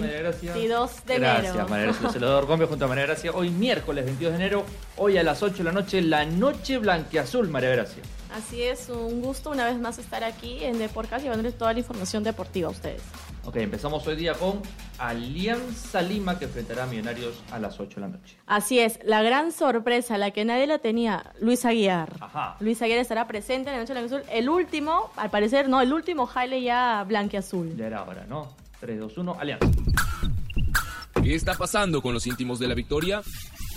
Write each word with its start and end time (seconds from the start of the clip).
22 0.00 1.04
de 1.04 1.18
Gracias, 1.18 1.54
enero. 1.54 1.68
María 1.68 1.92
Gracia. 1.92 2.40
Gómez 2.40 2.68
junto 2.68 2.84
a 2.84 2.88
María 2.88 3.04
Gracia. 3.04 3.32
Hoy 3.32 3.50
miércoles 3.50 4.04
22 4.04 4.32
de 4.32 4.36
enero, 4.44 4.64
hoy 4.96 5.18
a 5.18 5.22
las 5.22 5.42
8 5.42 5.58
de 5.58 5.64
la 5.64 5.72
noche, 5.72 6.00
la 6.00 6.24
noche 6.24 6.78
blanqueazul, 6.78 7.48
María 7.48 7.70
Gracia. 7.70 8.02
Así 8.34 8.62
es, 8.62 8.88
un 8.88 9.20
gusto 9.20 9.50
una 9.50 9.66
vez 9.66 9.78
más 9.78 9.98
estar 9.98 10.24
aquí 10.24 10.64
en 10.64 10.78
Deporcast 10.78 11.22
llevándoles 11.22 11.58
toda 11.58 11.74
la 11.74 11.80
información 11.80 12.24
deportiva 12.24 12.68
a 12.68 12.70
ustedes. 12.70 13.02
Ok, 13.44 13.56
empezamos 13.56 14.06
hoy 14.06 14.16
día 14.16 14.34
con 14.34 14.62
Alianza 14.98 16.00
Lima 16.00 16.38
que 16.38 16.46
enfrentará 16.46 16.84
a 16.84 16.86
Millonarios 16.86 17.34
a 17.50 17.58
las 17.58 17.78
8 17.78 17.96
de 17.96 18.00
la 18.00 18.08
noche. 18.08 18.36
Así 18.46 18.78
es, 18.78 19.00
la 19.04 19.20
gran 19.22 19.52
sorpresa, 19.52 20.16
la 20.16 20.30
que 20.30 20.44
nadie 20.44 20.66
la 20.66 20.78
tenía, 20.78 21.32
Luis 21.40 21.64
Aguiar. 21.64 22.14
Ajá. 22.20 22.56
Luis 22.60 22.80
Aguiar 22.80 23.00
estará 23.00 23.26
presente 23.26 23.68
en 23.68 23.76
la 23.76 23.82
noche 23.82 23.92
blanquiazul. 23.92 24.22
El 24.30 24.48
último, 24.48 25.10
al 25.16 25.30
parecer, 25.30 25.68
no, 25.68 25.80
el 25.80 25.92
último 25.92 26.26
Jaile 26.26 26.62
ya 26.62 27.04
blanquiazul. 27.06 27.76
Ya 27.76 27.88
era 27.88 28.04
hora, 28.04 28.24
¿no? 28.28 28.48
3, 28.82 28.98
2, 28.98 29.18
1, 29.18 29.36
Alianza. 29.38 29.70
¿Qué 31.22 31.36
está 31.36 31.54
pasando 31.54 32.02
con 32.02 32.12
los 32.12 32.26
íntimos 32.26 32.58
de 32.58 32.66
la 32.66 32.74
victoria? 32.74 33.22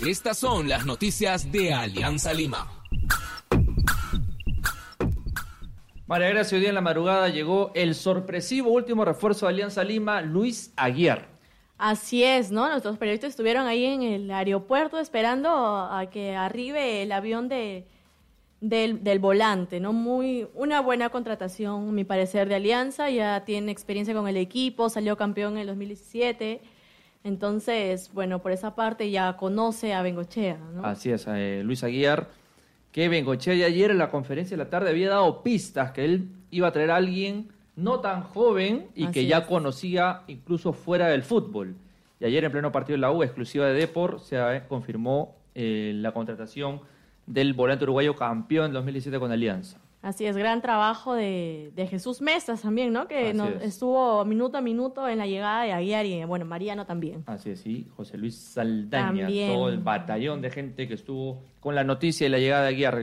Estas 0.04 0.36
son 0.36 0.68
las 0.68 0.84
noticias 0.84 1.52
de 1.52 1.72
Alianza 1.72 2.34
Lima. 2.34 2.66
María 6.08 6.28
Gracia, 6.30 6.56
hoy 6.56 6.60
día 6.60 6.70
en 6.70 6.74
la 6.74 6.80
madrugada 6.80 7.28
llegó 7.28 7.70
el 7.76 7.94
sorpresivo 7.94 8.70
último 8.70 9.04
refuerzo 9.04 9.46
de 9.46 9.52
Alianza 9.52 9.84
Lima, 9.84 10.22
Luis 10.22 10.72
Aguiar. 10.74 11.28
Así 11.78 12.24
es, 12.24 12.50
¿no? 12.50 12.68
Nuestros 12.68 12.98
periodistas 12.98 13.30
estuvieron 13.30 13.68
ahí 13.68 13.84
en 13.84 14.02
el 14.02 14.28
aeropuerto 14.32 14.98
esperando 14.98 15.50
a 15.50 16.10
que 16.10 16.34
arribe 16.34 17.04
el 17.04 17.12
avión 17.12 17.48
de, 17.48 17.86
del, 18.60 19.04
del 19.04 19.18
volante, 19.18 19.80
¿no? 19.80 19.92
Muy, 19.92 20.46
una 20.54 20.80
buena 20.80 21.10
contratación, 21.10 21.88
a 21.88 21.92
mi 21.92 22.04
parecer, 22.04 22.48
de 22.48 22.56
Alianza. 22.56 23.10
Ya 23.10 23.44
tiene 23.44 23.72
experiencia 23.72 24.14
con 24.14 24.28
el 24.28 24.36
equipo, 24.36 24.88
salió 24.88 25.16
campeón 25.16 25.54
en 25.54 25.60
el 25.60 25.66
2017. 25.68 26.60
Entonces, 27.24 28.10
bueno, 28.12 28.40
por 28.40 28.52
esa 28.52 28.74
parte 28.74 29.10
ya 29.10 29.36
conoce 29.36 29.92
a 29.92 30.02
Bengochea, 30.02 30.58
¿no? 30.74 30.84
Así 30.84 31.10
es, 31.10 31.26
eh, 31.28 31.62
Luis 31.64 31.82
Aguiar, 31.82 32.28
que 32.92 33.08
Bengochea 33.08 33.54
ya 33.54 33.66
ayer 33.66 33.90
en 33.90 33.98
la 33.98 34.10
conferencia 34.10 34.56
de 34.56 34.62
la 34.62 34.70
tarde 34.70 34.90
había 34.90 35.10
dado 35.10 35.42
pistas 35.42 35.90
que 35.90 36.04
él 36.04 36.28
iba 36.50 36.68
a 36.68 36.72
traer 36.72 36.92
a 36.92 36.96
alguien 36.96 37.48
no 37.74 38.00
tan 38.00 38.22
joven 38.22 38.86
y 38.94 39.08
que 39.08 39.26
ya 39.26 39.38
es. 39.38 39.46
conocía 39.46 40.22
incluso 40.28 40.72
fuera 40.72 41.08
del 41.08 41.22
fútbol. 41.22 41.74
Y 42.20 42.24
ayer 42.24 42.44
en 42.44 42.52
pleno 42.52 42.72
partido 42.72 42.96
de 42.96 43.00
la 43.00 43.10
U, 43.10 43.22
exclusiva 43.22 43.66
de 43.66 43.74
Depor, 43.74 44.20
se 44.20 44.36
eh, 44.36 44.62
confirmó 44.68 45.36
eh, 45.54 45.92
la 45.96 46.12
contratación 46.12 46.80
del 47.26 47.54
volante 47.54 47.84
uruguayo 47.84 48.14
campeón 48.14 48.66
en 48.66 48.72
2017 48.74 49.18
con 49.18 49.30
Alianza. 49.32 49.78
Así 50.02 50.24
es, 50.24 50.36
gran 50.36 50.62
trabajo 50.62 51.14
de, 51.14 51.72
de 51.74 51.86
Jesús 51.88 52.20
Mestas 52.22 52.62
también, 52.62 52.92
¿no? 52.92 53.08
Que 53.08 53.30
Así 53.30 53.36
nos- 53.36 53.48
es. 53.56 53.62
estuvo 53.64 54.24
minuto 54.24 54.56
a 54.56 54.60
minuto 54.60 55.08
en 55.08 55.18
la 55.18 55.26
llegada 55.26 55.64
de 55.64 55.72
Aguiar 55.72 56.06
y, 56.06 56.22
bueno, 56.24 56.44
Mariano 56.44 56.86
también. 56.86 57.24
Así 57.26 57.50
es, 57.50 57.60
sí, 57.60 57.88
José 57.96 58.16
Luis 58.16 58.36
Saldaña, 58.36 59.24
También. 59.26 59.52
todo 59.52 59.68
el 59.68 59.78
batallón 59.78 60.42
de 60.42 60.50
gente 60.50 60.86
que 60.86 60.94
estuvo 60.94 61.42
con 61.58 61.74
la 61.74 61.82
noticia 61.82 62.26
de 62.26 62.30
la 62.30 62.38
llegada 62.38 62.62
de 62.62 62.68
Aguiar. 62.68 62.94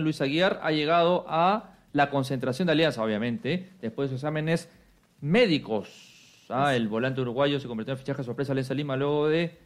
Luis 0.00 0.20
Aguiar 0.20 0.58
ha 0.62 0.72
llegado 0.72 1.24
a 1.28 1.74
la 1.92 2.10
concentración 2.10 2.66
de 2.66 2.72
Alianza, 2.72 3.04
obviamente, 3.04 3.68
después 3.80 4.08
de 4.10 4.16
sus 4.16 4.22
exámenes 4.24 4.68
médicos. 5.20 6.44
Ah, 6.48 6.74
el 6.74 6.88
volante 6.88 7.20
uruguayo 7.20 7.60
se 7.60 7.68
convirtió 7.68 7.92
en 7.92 7.98
fichaje 7.98 8.24
sorpresa 8.24 8.48
de 8.48 8.60
Alianza 8.60 8.74
Lima 8.74 8.96
luego 8.96 9.28
de 9.28 9.58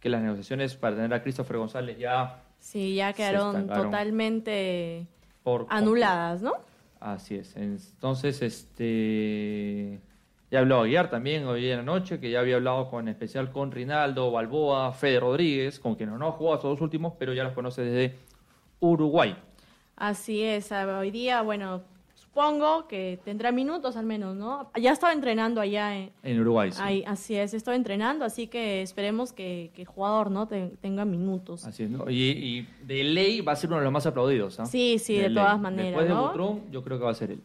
que 0.00 0.08
las 0.08 0.22
negociaciones 0.22 0.74
para 0.74 0.96
tener 0.96 1.12
a 1.12 1.22
Christopher 1.22 1.58
González 1.58 1.98
ya 1.98 2.42
Sí, 2.60 2.94
ya 2.94 3.12
quedaron 3.12 3.66
totalmente 3.66 5.06
por 5.42 5.66
anuladas, 5.70 6.42
¿no? 6.42 6.52
Así 7.00 7.34
es. 7.36 7.56
Entonces, 7.56 8.42
este. 8.42 10.00
Ya 10.50 10.58
habló 10.58 10.80
Aguiar 10.82 11.10
también 11.10 11.46
hoy 11.46 11.70
en 11.70 11.78
la 11.78 11.82
noche, 11.84 12.18
que 12.18 12.30
ya 12.30 12.40
había 12.40 12.56
hablado 12.56 12.90
con 12.90 13.06
en 13.06 13.12
especial 13.14 13.52
con 13.52 13.70
Rinaldo, 13.70 14.32
Balboa, 14.32 14.92
Fede 14.92 15.20
Rodríguez, 15.20 15.78
con 15.78 15.94
quienes 15.94 16.18
no 16.18 16.26
ha 16.26 16.32
jugado 16.32 16.56
estos 16.56 16.70
dos 16.72 16.80
últimos, 16.80 17.14
pero 17.18 17.32
ya 17.32 17.44
los 17.44 17.52
conoce 17.52 17.82
desde 17.82 18.16
Uruguay. 18.80 19.36
Así 19.96 20.42
es, 20.42 20.72
a- 20.72 20.98
hoy 20.98 21.10
día, 21.12 21.42
bueno, 21.42 21.82
supongo 22.34 22.86
que 22.86 23.18
tendrá 23.24 23.50
minutos 23.52 23.96
al 23.96 24.06
menos, 24.06 24.36
¿no? 24.36 24.70
Ya 24.80 24.92
estaba 24.92 25.12
entrenando 25.12 25.60
allá 25.60 25.96
en... 25.96 26.12
En 26.22 26.40
Uruguay, 26.40 26.70
sí. 26.72 26.78
ahí, 26.82 27.04
así 27.06 27.34
es, 27.36 27.54
estaba 27.54 27.76
entrenando, 27.76 28.24
así 28.24 28.46
que 28.46 28.82
esperemos 28.82 29.32
que, 29.32 29.70
que 29.74 29.82
el 29.82 29.88
jugador, 29.88 30.30
¿no? 30.30 30.46
Te- 30.46 30.68
tenga 30.80 31.04
minutos. 31.04 31.64
Así 31.66 31.82
es, 31.84 31.90
¿no? 31.90 32.08
Y, 32.08 32.14
y 32.30 32.68
de 32.86 33.04
ley 33.04 33.40
va 33.40 33.52
a 33.52 33.56
ser 33.56 33.68
uno 33.70 33.78
de 33.78 33.84
los 33.84 33.92
más 33.92 34.06
aplaudidos. 34.06 34.60
¿ah? 34.60 34.66
Sí, 34.66 34.98
sí, 34.98 35.16
de 35.16 35.30
todas 35.30 35.60
maneras, 35.60 35.86
Después 35.90 36.08
de 36.08 36.14
¿no? 36.14 36.26
Butrón, 36.28 36.70
yo 36.70 36.82
creo 36.84 36.98
que 36.98 37.04
va 37.04 37.10
a 37.10 37.14
ser 37.14 37.32
él. 37.32 37.40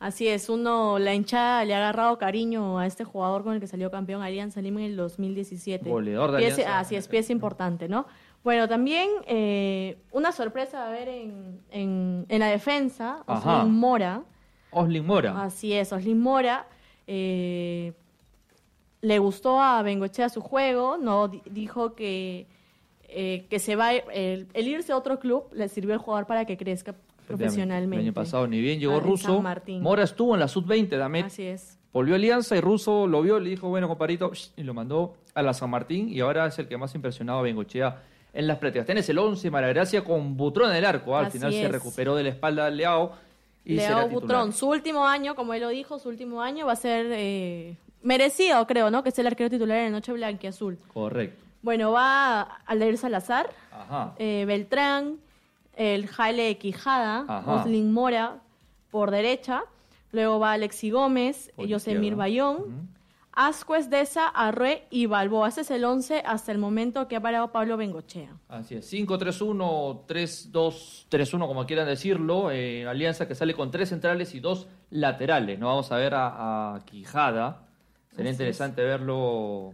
Así 0.00 0.28
es, 0.28 0.48
uno, 0.48 1.00
la 1.00 1.12
hinchada 1.12 1.64
le 1.64 1.74
ha 1.74 1.78
agarrado 1.78 2.18
cariño 2.18 2.78
a 2.78 2.86
este 2.86 3.02
jugador 3.02 3.42
con 3.42 3.54
el 3.54 3.60
que 3.60 3.66
salió 3.66 3.90
campeón 3.90 4.22
Alianza 4.22 4.60
Lima 4.62 4.78
en 4.80 4.86
el 4.86 4.96
2017. 4.96 5.88
Goleador 5.90 6.30
de 6.32 6.38
Pieza- 6.38 6.54
Alianza. 6.60 6.78
Así 6.78 6.94
es, 6.94 7.08
pieza 7.08 7.32
importante, 7.32 7.88
¿no? 7.88 8.06
Bueno, 8.48 8.66
también 8.66 9.10
eh, 9.26 9.98
una 10.10 10.32
sorpresa 10.32 10.86
a 10.86 10.90
ver 10.90 11.06
en, 11.08 11.60
en, 11.70 12.24
en 12.30 12.38
la 12.40 12.46
defensa, 12.46 13.22
Ajá. 13.26 13.58
Oslin 13.58 13.74
Mora. 13.74 14.22
Oslin 14.70 15.04
Mora. 15.04 15.42
Así 15.42 15.74
es, 15.74 15.92
Oslin 15.92 16.18
Mora. 16.18 16.66
eh, 17.06 17.92
le 19.02 19.18
gustó 19.18 19.60
a 19.60 19.82
Bengochea 19.82 20.30
su 20.30 20.40
juego, 20.40 20.96
no 20.96 21.28
Di- 21.28 21.42
dijo 21.44 21.94
que, 21.94 22.46
eh, 23.02 23.44
que 23.50 23.58
se 23.58 23.76
va 23.76 23.92
el, 23.92 24.46
el 24.54 24.66
irse 24.66 24.92
a 24.92 24.96
otro 24.96 25.18
club 25.18 25.44
le 25.52 25.68
sirvió 25.68 25.92
al 25.92 26.00
jugador 26.00 26.26
para 26.26 26.46
que 26.46 26.56
crezca 26.56 26.94
profesionalmente. 27.26 27.96
El 27.96 28.06
año 28.06 28.14
pasado 28.14 28.46
ni 28.46 28.62
bien 28.62 28.80
llegó 28.80 28.96
Ah, 28.96 29.00
Russo. 29.00 29.42
Mora 29.82 30.04
estuvo 30.04 30.32
en 30.32 30.40
la 30.40 30.48
sub-20 30.48 30.88
de 30.88 31.02
Amet. 31.02 31.26
Así 31.26 31.42
es. 31.42 31.78
Volvió 31.92 32.14
a 32.14 32.16
Alianza 32.16 32.56
y 32.56 32.62
Russo 32.62 33.06
lo 33.06 33.20
vio, 33.20 33.38
le 33.40 33.50
dijo, 33.50 33.68
bueno, 33.68 33.88
compadrito, 33.88 34.32
y 34.56 34.62
lo 34.62 34.72
mandó 34.72 35.16
a 35.34 35.42
la 35.42 35.52
San 35.52 35.68
Martín 35.68 36.08
y 36.08 36.20
ahora 36.20 36.46
es 36.46 36.58
el 36.58 36.66
que 36.66 36.78
más 36.78 36.94
impresionado 36.94 37.40
a 37.40 37.42
Bengochea 37.42 38.02
en 38.32 38.46
las 38.46 38.58
prácticas. 38.58 38.86
Tenés 38.86 39.08
el 39.08 39.18
11, 39.18 39.50
Malagracia 39.50 40.04
con 40.04 40.36
Butrón 40.36 40.70
en 40.70 40.76
el 40.76 40.84
arco. 40.84 41.16
Al 41.16 41.26
Así 41.26 41.38
final 41.38 41.52
se 41.52 41.68
recuperó 41.68 42.14
de 42.14 42.22
la 42.24 42.28
espalda 42.30 42.66
de 42.66 42.70
Leao 42.72 43.12
y 43.64 43.76
será 43.78 44.04
titular. 44.04 44.10
Butrón, 44.10 44.52
su 44.52 44.68
último 44.68 45.06
año, 45.06 45.34
como 45.34 45.54
él 45.54 45.62
lo 45.62 45.68
dijo, 45.68 45.98
su 45.98 46.08
último 46.08 46.40
año 46.42 46.66
va 46.66 46.72
a 46.72 46.76
ser 46.76 47.06
eh, 47.10 47.76
merecido, 48.02 48.66
creo, 48.66 48.90
¿no? 48.90 49.02
Que 49.02 49.08
es 49.10 49.18
el 49.18 49.26
arquero 49.26 49.50
titular 49.50 49.78
en 49.78 49.92
Noche 49.92 50.12
Blanquiazul. 50.12 50.78
Correcto. 50.92 51.42
Bueno, 51.62 51.90
va 51.92 52.42
Aldair 52.66 52.96
Salazar, 52.98 53.50
Ajá. 53.72 54.14
eh, 54.18 54.44
Beltrán, 54.46 55.16
el 55.76 56.06
Jaile 56.06 56.56
Quijada, 56.56 57.24
Ajá. 57.26 57.54
Oslin 57.54 57.92
Mora 57.92 58.36
por 58.90 59.10
derecha, 59.10 59.64
luego 60.12 60.38
va 60.38 60.52
Alexi 60.52 60.90
Gómez, 60.90 61.50
izquierda. 61.58 62.16
Bayón. 62.16 62.88
Ascuez, 63.40 63.88
Deza, 63.88 64.26
Arrué 64.26 64.88
y 64.90 65.06
Balboa. 65.06 65.46
Ese 65.48 65.60
es 65.60 65.70
el 65.70 65.84
11 65.84 66.22
hasta 66.26 66.50
el 66.50 66.58
momento 66.58 67.06
que 67.06 67.14
ha 67.14 67.20
parado 67.20 67.52
Pablo 67.52 67.76
Bengochea. 67.76 68.36
Así 68.48 68.74
es, 68.74 68.92
5-3-1, 68.92 70.06
3-2-3-1, 70.08 71.46
como 71.46 71.64
quieran 71.64 71.86
decirlo. 71.86 72.50
eh, 72.50 72.84
alianza 72.88 73.28
que 73.28 73.36
sale 73.36 73.54
con 73.54 73.70
tres 73.70 73.90
centrales 73.90 74.34
y 74.34 74.40
dos 74.40 74.66
laterales. 74.90 75.56
No 75.58 75.68
vamos 75.68 75.92
a 75.92 75.96
ver 75.98 76.14
a, 76.14 76.74
a 76.74 76.84
Quijada. 76.84 77.62
Sería 78.10 78.30
Así 78.32 78.34
interesante 78.42 78.82
verlo 78.82 79.72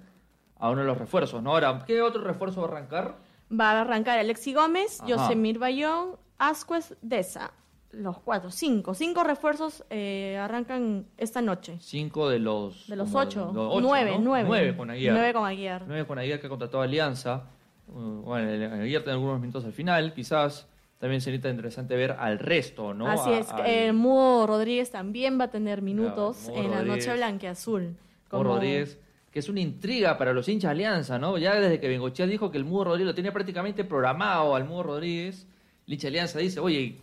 a 0.59 0.69
uno 0.69 0.83
de 0.83 0.87
los 0.87 0.99
refuerzos, 0.99 1.43
¿no? 1.43 1.53
Ahora, 1.53 1.85
¿qué 1.87 2.03
otro 2.03 2.21
refuerzo 2.23 2.61
va 2.61 2.69
a 2.69 2.71
arrancar? 2.71 3.17
Va 3.51 3.71
a 3.71 3.81
arrancar 3.81 4.19
Alexi 4.19 4.53
Gómez, 4.53 5.01
Ajá. 5.01 5.09
Yosemir 5.09 5.59
Bayón, 5.59 6.17
Ascuez, 6.37 6.95
Deza. 7.01 7.53
Los 7.97 8.19
cuatro, 8.19 8.51
cinco. 8.51 8.95
Cinco 8.95 9.23
refuerzos 9.25 9.85
eh, 9.91 10.37
arrancan 10.41 11.07
esta 11.17 11.41
noche. 11.41 11.77
Cinco 11.81 12.29
de 12.29 12.39
los... 12.39 12.87
De 12.89 12.97
los 12.97 13.15
ocho. 13.15 13.51
los 13.55 13.83
nueve, 13.83 14.13
¿no? 14.13 14.21
nueve. 14.21 14.49
Nueve 14.49 14.77
con 14.77 14.91
Aguiar. 14.91 15.15
Nueve 15.15 15.33
con 15.33 15.45
Aguiar. 15.47 15.85
Nueve 15.87 16.07
con 16.07 16.19
Aguiar 16.19 16.41
que 16.41 16.47
ha 16.47 16.51
contratado 16.51 16.81
a 16.83 16.85
Alianza. 16.85 17.45
Uh, 17.89 18.23
bueno, 18.23 18.49
Aguiar 18.75 19.03
tiene 19.03 19.13
algunos 19.13 19.41
minutos 19.41 19.65
al 19.65 19.73
final, 19.73 20.13
quizás. 20.15 20.67
También 20.99 21.21
sería 21.21 21.37
interesante 21.51 21.97
ver 21.97 22.13
al 22.13 22.39
resto, 22.39 22.95
¿no? 22.95 23.07
Así 23.07 23.31
A- 23.31 23.39
es. 23.39 23.51
al- 23.51 23.67
El 23.67 23.93
Mudo 23.93 24.47
Rodríguez 24.47 24.91
también 24.91 25.39
va 25.39 25.45
a 25.45 25.51
tener 25.51 25.83
minutos 25.83 26.49
Mudo 26.49 26.63
en 26.63 26.71
la 26.71 26.83
noche 26.83 27.13
blanqueazul. 27.13 27.83
Mudo 27.83 27.97
Como- 28.31 28.45
Rodríguez, 28.45 28.99
que 29.31 29.41
es 29.41 29.49
una 29.49 29.61
intriga 29.61 30.17
para 30.17 30.33
los 30.33 30.49
hinchas 30.49 30.69
de 30.71 30.73
Alianza, 30.73 31.19
¿no? 31.19 31.37
Ya 31.37 31.55
desde 31.57 31.79
que 31.79 31.89
Bengochea 31.89 32.27
dijo 32.27 32.51
que 32.51 32.57
el 32.59 32.65
Mudo 32.65 32.85
Rodríguez 32.85 33.07
lo 33.09 33.15
tenía 33.15 33.33
prácticamente 33.33 33.85
programado 33.85 34.55
al 34.55 34.65
Mudo 34.65 34.83
Rodríguez, 34.85 35.47
el 35.87 35.93
hincha 35.93 36.05
de 36.07 36.09
Alianza 36.13 36.39
dice, 36.39 36.61
oye, 36.61 36.97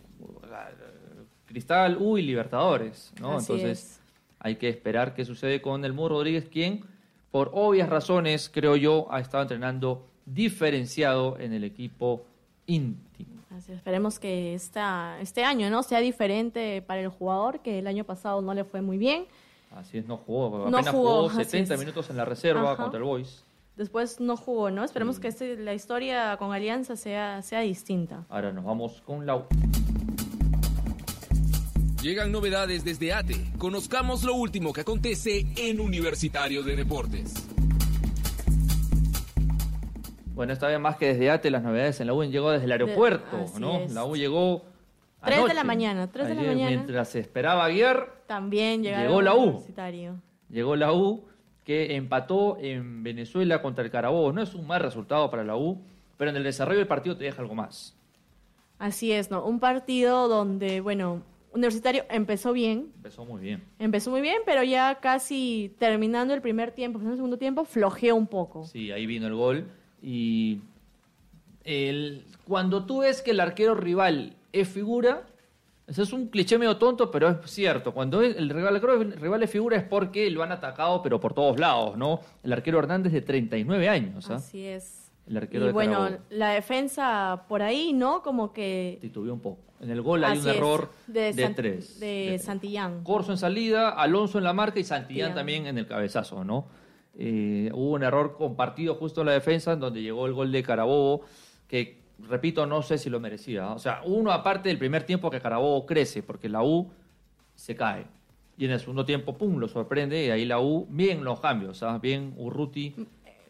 Cristal, 1.52 1.96
uy, 2.00 2.22
Libertadores, 2.22 3.12
¿no? 3.20 3.36
Así 3.36 3.52
Entonces 3.52 3.78
es. 3.78 4.00
hay 4.40 4.56
que 4.56 4.68
esperar 4.68 5.14
qué 5.14 5.24
sucede 5.24 5.60
con 5.62 5.84
el 5.84 5.92
Mudo 5.92 6.08
Rodríguez, 6.10 6.48
quien 6.50 6.84
por 7.30 7.50
obvias 7.54 7.88
razones, 7.88 8.50
creo 8.52 8.76
yo, 8.76 9.06
ha 9.10 9.20
estado 9.20 9.42
entrenando 9.42 10.04
diferenciado 10.26 11.38
en 11.38 11.52
el 11.52 11.64
equipo 11.64 12.24
íntimo. 12.66 13.30
Así, 13.56 13.72
esperemos 13.72 14.18
que 14.18 14.54
esta, 14.54 15.18
este 15.20 15.44
año 15.44 15.68
no 15.70 15.82
sea 15.82 16.00
diferente 16.00 16.82
para 16.82 17.00
el 17.02 17.08
jugador, 17.08 17.60
que 17.60 17.78
el 17.78 17.86
año 17.86 18.04
pasado 18.04 18.40
no 18.42 18.54
le 18.54 18.64
fue 18.64 18.80
muy 18.82 18.98
bien. 18.98 19.24
Así 19.74 19.98
es, 19.98 20.06
no 20.06 20.16
jugó, 20.18 20.68
No 20.70 20.78
apenas 20.78 20.88
jugó, 20.94 21.28
jugó 21.28 21.40
así 21.40 21.44
70 21.44 21.74
es. 21.74 21.80
minutos 21.80 22.10
en 22.10 22.16
la 22.16 22.24
reserva 22.24 22.72
Ajá. 22.72 22.82
contra 22.82 22.98
el 22.98 23.04
Boys. 23.04 23.44
Después 23.76 24.20
no 24.20 24.36
jugó, 24.36 24.70
¿no? 24.70 24.84
Esperemos 24.84 25.18
que 25.18 25.28
este- 25.28 25.56
la 25.56 25.72
historia 25.72 26.36
con 26.38 26.52
Alianza 26.52 26.94
sea, 26.96 27.40
sea 27.42 27.60
distinta. 27.60 28.24
Ahora 28.28 28.52
nos 28.52 28.64
vamos 28.64 29.00
con 29.06 29.24
la 29.24 29.36
U. 29.36 29.44
Llegan 32.02 32.32
novedades 32.32 32.84
desde 32.84 33.12
ATE. 33.12 33.36
Conozcamos 33.58 34.24
lo 34.24 34.34
último 34.34 34.72
que 34.72 34.80
acontece 34.80 35.46
en 35.56 35.80
Universitario 35.80 36.62
de 36.64 36.74
Deportes. 36.74 37.46
Bueno, 40.34 40.52
esta 40.52 40.66
vez 40.66 40.80
más 40.80 40.96
que 40.96 41.08
desde 41.08 41.30
ATE, 41.30 41.50
las 41.50 41.62
novedades 41.62 42.00
en 42.00 42.08
la 42.08 42.14
U 42.14 42.24
llegó 42.24 42.50
desde 42.50 42.64
el 42.64 42.72
aeropuerto, 42.72 43.36
así 43.44 43.60
¿no? 43.60 43.78
es. 43.80 43.92
La 43.92 44.04
U 44.04 44.16
llegó. 44.16 44.64
Tres 45.22 45.36
de 45.36 45.40
anoche. 45.42 45.54
la 45.54 45.64
mañana, 45.64 46.10
tres 46.10 46.26
de 46.28 46.34
la 46.34 46.42
mañana. 46.42 46.70
Mientras 46.70 47.08
se 47.10 47.20
esperaba 47.20 47.64
ayer, 47.64 48.08
También 48.26 48.82
llegaron 48.82 49.06
Llegó 49.06 49.22
la 49.22 49.34
U. 49.36 49.42
Universitario. 49.42 50.20
llegó 50.48 50.74
la 50.74 50.92
U, 50.92 51.24
que 51.64 51.94
empató 51.94 52.58
en 52.58 53.04
Venezuela 53.04 53.62
contra 53.62 53.84
el 53.84 53.90
Carabobo. 53.92 54.32
No 54.32 54.42
es 54.42 54.54
un 54.54 54.66
mal 54.66 54.80
resultado 54.80 55.30
para 55.30 55.44
la 55.44 55.54
U, 55.56 55.80
pero 56.16 56.30
en 56.32 56.36
el 56.36 56.42
desarrollo 56.42 56.78
del 56.78 56.88
partido 56.88 57.16
te 57.16 57.24
deja 57.24 57.40
algo 57.40 57.54
más. 57.54 57.94
Así 58.80 59.12
es, 59.12 59.30
¿no? 59.30 59.44
Un 59.44 59.60
partido 59.60 60.26
donde, 60.26 60.80
bueno, 60.80 61.22
Universitario 61.54 62.04
empezó 62.10 62.52
bien, 62.52 62.90
Empezó 62.96 63.24
muy 63.24 63.40
bien. 63.42 63.62
empezó 63.78 64.10
muy 64.10 64.20
bien, 64.20 64.38
pero 64.46 64.62
ya 64.62 65.00
casi 65.00 65.74
terminando 65.78 66.32
el 66.34 66.40
primer 66.40 66.72
tiempo, 66.72 66.98
el 66.98 67.14
segundo 67.16 67.36
tiempo, 67.38 67.64
flojeó 67.64 68.14
un 68.16 68.26
poco. 68.26 68.64
Sí, 68.64 68.90
ahí 68.90 69.06
vino 69.06 69.26
el 69.26 69.34
gol. 69.34 69.66
Y 70.02 70.60
el, 71.64 72.24
cuando 72.46 72.84
tú 72.86 73.00
ves 73.00 73.22
que 73.22 73.30
el 73.32 73.40
arquero 73.40 73.74
rival 73.74 74.34
es 74.52 74.68
figura, 74.68 75.22
eso 75.86 76.02
es 76.02 76.12
un 76.12 76.28
cliché 76.28 76.58
medio 76.58 76.76
tonto, 76.76 77.10
pero 77.10 77.28
es 77.28 77.50
cierto. 77.50 77.92
Cuando 77.92 78.22
es- 78.22 78.36
el 78.36 78.48
rival, 78.50 78.76
el 78.76 79.12
rival 79.20 79.42
es 79.42 79.50
figura 79.50 79.76
es 79.76 79.84
porque 79.84 80.30
lo 80.30 80.42
han 80.42 80.52
atacado, 80.52 81.02
pero 81.02 81.20
por 81.20 81.34
todos 81.34 81.58
lados, 81.58 81.96
¿no? 81.96 82.20
El 82.42 82.52
arquero 82.52 82.78
Hernández 82.78 83.12
de 83.12 83.20
39 83.20 83.88
años, 83.88 84.30
¿ah? 84.30 84.36
Así 84.36 84.64
es. 84.66 85.01
El 85.26 85.36
arquero 85.36 85.64
y 85.64 85.66
de 85.68 85.72
bueno, 85.72 85.98
Carabobo. 85.98 86.22
la 86.30 86.48
defensa 86.50 87.44
por 87.48 87.62
ahí, 87.62 87.92
¿no? 87.92 88.22
Como 88.22 88.52
que... 88.52 88.98
Titubeó 89.00 89.32
un 89.34 89.40
poco. 89.40 89.60
En 89.80 89.90
el 89.90 90.00
gol 90.02 90.22
hay 90.24 90.32
Así 90.38 90.42
un 90.42 90.48
es, 90.50 90.56
error 90.56 90.90
de 91.06 91.32
de, 91.32 91.42
San- 91.42 91.54
tres. 91.54 92.00
de 92.00 92.06
de 92.06 92.26
tres. 92.28 92.42
Santillán. 92.44 93.02
Corso 93.04 93.32
en 93.32 93.38
salida, 93.38 93.90
Alonso 93.90 94.38
en 94.38 94.44
la 94.44 94.52
marca 94.52 94.78
y 94.78 94.84
Santillán 94.84 95.28
Santillán. 95.30 95.34
también 95.34 95.66
en 95.66 95.78
el 95.78 95.86
cabezazo, 95.86 96.44
¿no? 96.44 96.66
Eh, 97.14 97.70
hubo 97.74 97.92
un 97.92 98.02
error 98.04 98.36
compartido 98.36 98.94
justo 98.94 99.20
en 99.22 99.26
la 99.28 99.32
defensa, 99.32 99.72
en 99.72 99.80
donde 99.80 100.00
llegó 100.02 100.26
el 100.26 100.32
gol 100.32 100.50
de 100.52 100.62
Carabobo, 100.62 101.22
que, 101.68 102.00
repito, 102.20 102.64
no 102.66 102.82
sé 102.82 102.96
si 102.98 103.10
lo 103.10 103.18
merecía. 103.20 103.70
O 103.72 103.78
sea, 103.78 104.00
uno 104.04 104.30
aparte 104.32 104.68
del 104.68 104.78
primer 104.78 105.02
tiempo 105.04 105.30
que 105.30 105.40
Carabobo 105.40 105.84
crece, 105.84 106.22
porque 106.22 106.48
la 106.48 106.62
U 106.62 106.90
se 107.54 107.74
cae. 107.74 108.06
Y 108.56 108.66
en 108.66 108.70
el 108.70 108.80
segundo 108.80 109.04
tiempo, 109.04 109.36
pum, 109.36 109.58
lo 109.58 109.66
sorprende, 109.68 110.24
y 110.26 110.30
ahí 110.30 110.44
la 110.44 110.60
U, 110.60 110.86
bien 110.90 111.24
los 111.24 111.40
cambios, 111.40 111.82
¿ah? 111.82 111.98
bien 111.98 112.34
Urruti. 112.36 112.94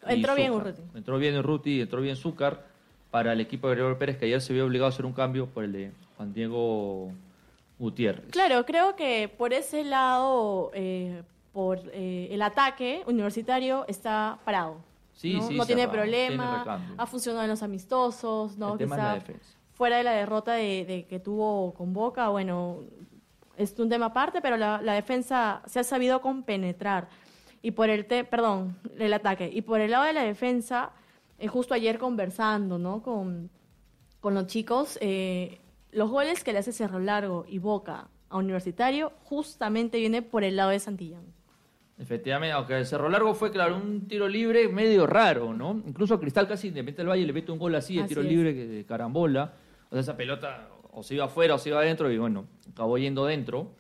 Entró 0.07 0.35
bien. 0.35 0.53
Urruti. 0.53 0.83
Entró 0.95 1.19
bien 1.19 1.37
Urruti, 1.39 1.81
entró 1.81 2.01
bien 2.01 2.17
Zúcar 2.17 2.65
para 3.11 3.33
el 3.33 3.41
equipo 3.41 3.69
de 3.69 3.75
Gregorio 3.75 3.99
Pérez, 3.99 4.17
que 4.19 4.25
ayer 4.27 4.41
se 4.41 4.53
vio 4.53 4.65
obligado 4.67 4.87
a 4.87 4.89
hacer 4.91 5.05
un 5.07 5.13
cambio 5.13 5.47
por 5.47 5.65
el 5.65 5.73
de 5.73 5.93
Juan 6.17 6.33
Diego 6.33 7.11
Gutiérrez. 7.79 8.31
Claro, 8.31 8.65
creo 8.65 8.97
que 8.97 9.29
por 9.37 9.53
ese 9.53 9.85
lado, 9.85 10.71
eh, 10.75 11.23
por 11.53 11.81
eh, 11.93 12.29
el 12.31 12.41
ataque 12.43 13.03
universitario 13.07 13.85
está 13.89 14.39
parado. 14.45 14.77
Sí, 15.15 15.35
¿no? 15.35 15.47
sí, 15.47 15.57
no 15.57 15.67
tiene 15.67 15.83
tiene 15.83 15.93
problema, 15.93 16.81
ha 16.97 17.07
funcionado 17.07 17.45
en 17.45 17.51
los 17.51 17.63
amistosos, 17.63 18.57
¿no? 18.57 18.73
El 18.73 18.79
tema 18.79 18.97
es 18.97 19.03
la 19.03 19.09
Quizá 19.15 19.15
defensa. 19.27 19.57
fuera 19.75 19.97
de 19.99 20.05
la 20.05 20.13
derrota 20.13 20.55
de, 20.55 20.85
de 20.87 21.05
que 21.05 21.21
tuvo 21.21 21.75
con 21.75 21.93
Boca, 21.93 22.29
bueno, 22.31 22.81
es 23.59 23.79
un 23.79 23.91
tema 23.91 24.07
aparte, 24.07 24.41
pero 24.41 24.57
la, 24.57 24.81
la 24.81 24.95
defensa 24.95 25.63
se 25.67 25.81
ha 25.81 25.85
sabido 25.85 26.21
compenetrar. 26.23 27.09
Y 27.63 27.71
por 27.73 27.89
el, 27.91 28.07
te, 28.07 28.25
perdón, 28.25 28.77
el 28.99 29.13
ataque. 29.15 29.49
Y 29.53 29.63
por 29.63 29.81
el 29.81 29.93
lado 29.93 30.05
de 30.05 30.13
la 30.13 30.23
defensa, 30.25 30.91
eh, 31.39 31.47
justo 31.49 31.75
ayer 31.75 31.99
conversando, 31.99 32.79
¿no? 32.79 33.03
Con, 33.03 33.51
con 34.21 34.35
los 34.35 34.47
chicos, 34.49 34.99
eh, 35.01 35.59
los 35.93 36.11
goles 36.11 36.43
que 36.43 36.53
le 36.53 36.59
hace 36.59 36.73
Cerro 36.73 36.99
Largo 36.99 37.45
y 37.49 37.59
Boca 37.59 38.09
a 38.31 38.37
Universitario 38.37 39.13
justamente 39.25 39.99
viene 39.99 40.23
por 40.23 40.43
el 40.43 40.57
lado 40.57 40.71
de 40.71 40.81
Santillán. 40.81 41.23
Efectivamente, 41.99 42.53
aunque 42.53 42.79
el 42.79 42.87
Cerro 42.87 43.09
Largo 43.09 43.35
fue, 43.35 43.53
claro, 43.53 43.77
un 43.77 44.09
tiro 44.09 44.27
libre 44.27 44.67
medio 44.69 45.07
raro, 45.07 45.53
¿no? 45.55 45.83
Incluso 45.87 46.19
Cristal 46.19 46.49
casi 46.49 46.69
Independiente 46.69 47.03
del 47.03 47.11
Valle 47.11 47.27
le 47.27 47.33
mete 47.33 47.53
un 47.53 47.59
gol 47.59 47.75
así, 47.77 47.95
de 47.97 48.01
Así 48.01 48.09
tiro 48.09 48.23
es. 48.23 48.29
libre 48.29 48.55
que- 48.55 48.67
de 48.67 48.85
carambola. 48.85 49.53
O 49.89 49.91
sea, 49.95 50.01
esa 50.01 50.17
pelota 50.17 50.69
o 50.91 51.03
se 51.03 51.15
iba 51.15 51.27
afuera 51.27 51.55
o 51.55 51.59
se 51.59 51.69
iba 51.69 51.79
adentro 51.79 52.11
y 52.11 52.19
bueno, 52.19 52.47
acabó 52.73 52.99
yendo 52.99 53.25
dentro. 53.27 53.71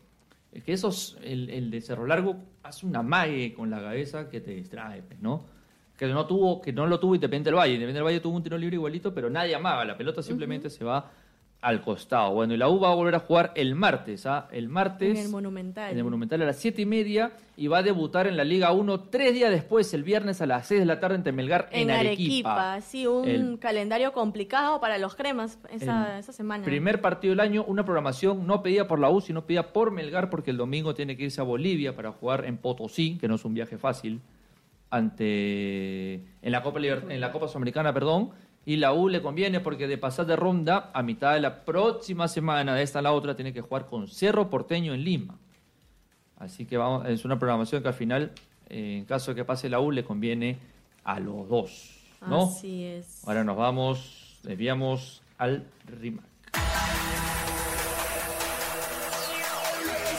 Es 0.52 0.62
que 0.62 0.72
esos, 0.74 1.18
el, 1.24 1.48
el 1.50 1.70
de 1.70 1.80
Cerro 1.80 2.06
Largo 2.06 2.36
hace 2.62 2.86
una 2.86 3.02
mague 3.02 3.52
con 3.54 3.70
la 3.70 3.80
cabeza 3.80 4.28
que 4.28 4.40
te 4.40 4.52
distrae, 4.52 5.02
¿no? 5.20 5.44
Que 5.96 6.06
no 6.06 6.26
tuvo, 6.26 6.60
que 6.60 6.72
no 6.72 6.86
lo 6.86 6.98
tuvo 6.98 7.14
Independiente 7.14 7.50
del 7.50 7.58
Valle. 7.58 7.74
Independiente 7.74 7.98
del 7.98 8.04
Valle 8.04 8.20
tuvo 8.20 8.36
un 8.36 8.42
tiro 8.42 8.58
libre 8.58 8.76
igualito, 8.76 9.14
pero 9.14 9.30
nadie 9.30 9.54
amaba. 9.54 9.84
La 9.84 9.96
pelota 9.96 10.22
simplemente 10.22 10.70
se 10.70 10.84
va 10.84 11.10
al 11.62 11.80
costado. 11.80 12.32
Bueno, 12.32 12.54
y 12.54 12.56
la 12.56 12.68
U 12.68 12.80
va 12.80 12.90
a 12.90 12.94
volver 12.94 13.14
a 13.14 13.20
jugar 13.20 13.52
el 13.54 13.76
martes, 13.76 14.26
¿ah? 14.26 14.48
El 14.50 14.68
martes. 14.68 15.16
En 15.16 15.24
el 15.24 15.30
Monumental. 15.30 15.92
En 15.92 15.96
el 15.96 16.02
Monumental 16.02 16.42
a 16.42 16.46
las 16.46 16.56
7 16.56 16.82
y 16.82 16.86
media 16.86 17.32
y 17.56 17.68
va 17.68 17.78
a 17.78 17.82
debutar 17.84 18.26
en 18.26 18.36
la 18.36 18.42
Liga 18.42 18.72
1 18.72 19.00
tres 19.04 19.32
días 19.32 19.50
después, 19.50 19.94
el 19.94 20.02
viernes 20.02 20.40
a 20.40 20.46
las 20.46 20.66
6 20.66 20.80
de 20.80 20.86
la 20.86 20.98
tarde 20.98 21.22
en 21.24 21.36
Melgar, 21.36 21.68
en, 21.70 21.88
En 21.88 21.96
Arequipa, 21.96 22.80
sí, 22.80 23.06
un 23.06 23.28
El 23.28 23.58
calendario 23.60 24.12
complicado 24.12 24.80
para 24.80 24.98
los 24.98 25.14
cremas 25.14 25.60
esa, 25.70 26.18
esa 26.18 26.32
semana. 26.32 26.64
Primer 26.64 27.00
partido 27.00 27.30
del 27.30 27.40
año, 27.40 27.64
una 27.64 27.84
programación 27.84 28.44
no 28.44 28.60
pedida 28.60 28.88
por 28.88 28.98
la 28.98 29.08
U, 29.10 29.20
sino 29.20 29.46
pedida 29.46 29.72
por 29.72 29.92
Melgar, 29.92 30.30
porque 30.30 30.50
el 30.50 30.56
domingo 30.56 30.94
tiene 30.94 31.16
que 31.16 31.22
irse 31.24 31.40
a 31.40 31.44
Bolivia 31.44 31.94
para 31.94 32.10
jugar 32.10 32.44
en 32.44 32.56
Potosí, 32.56 33.18
que 33.18 33.28
no 33.28 33.36
es 33.36 33.44
un 33.44 33.54
viaje 33.54 33.78
fácil, 33.78 34.20
ante 34.90 36.14
en 36.14 36.52
la 36.52 36.62
Copa 36.62 36.80
en 36.80 37.20
la 37.20 37.30
Copa 37.30 37.46
Sudamericana, 37.46 37.94
perdón. 37.94 38.30
Y 38.64 38.76
la 38.76 38.92
U 38.92 39.08
le 39.08 39.20
conviene 39.20 39.60
porque 39.60 39.88
de 39.88 39.98
pasar 39.98 40.26
de 40.26 40.36
ronda 40.36 40.90
a 40.94 41.02
mitad 41.02 41.34
de 41.34 41.40
la 41.40 41.64
próxima 41.64 42.28
semana, 42.28 42.74
de 42.74 42.82
esta 42.82 43.00
a 43.00 43.02
la 43.02 43.12
otra, 43.12 43.34
tiene 43.34 43.52
que 43.52 43.60
jugar 43.60 43.86
con 43.86 44.06
Cerro 44.06 44.50
Porteño 44.50 44.94
en 44.94 45.02
Lima. 45.02 45.38
Así 46.36 46.64
que 46.64 46.76
vamos, 46.76 47.06
es 47.08 47.24
una 47.24 47.38
programación 47.38 47.82
que 47.82 47.88
al 47.88 47.94
final, 47.94 48.32
eh, 48.68 48.98
en 48.98 49.04
caso 49.04 49.32
de 49.32 49.36
que 49.36 49.44
pase 49.44 49.68
la 49.68 49.80
U, 49.80 49.90
le 49.90 50.04
conviene 50.04 50.58
a 51.04 51.18
los 51.18 51.48
dos. 51.48 51.98
¿no? 52.26 52.44
Así 52.44 52.84
es. 52.84 53.26
Ahora 53.26 53.42
nos 53.44 53.56
vamos, 53.56 54.38
desviamos 54.42 55.22
al 55.38 55.66
RIMAC. 56.00 56.24